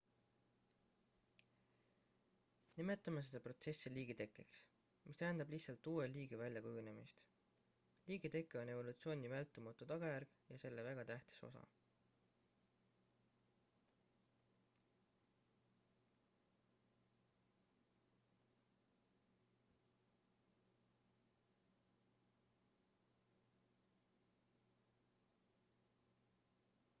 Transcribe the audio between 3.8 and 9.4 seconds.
liigitekkeks mis tähendab lihtsalt uue liigi väljakujunemist liigiteke on evolutsiooni